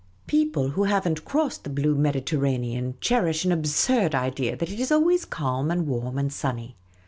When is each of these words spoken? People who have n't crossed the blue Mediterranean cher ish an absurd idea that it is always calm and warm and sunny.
People 0.25 0.69
who 0.69 0.85
have 0.85 1.07
n't 1.07 1.23
crossed 1.25 1.63
the 1.63 1.69
blue 1.69 1.93
Mediterranean 1.93 2.95
cher 3.01 3.27
ish 3.27 3.45
an 3.45 3.51
absurd 3.51 4.15
idea 4.15 4.55
that 4.57 4.71
it 4.71 4.79
is 4.79 4.91
always 4.91 5.25
calm 5.25 5.69
and 5.69 5.85
warm 5.85 6.17
and 6.17 6.33
sunny. 6.33 6.75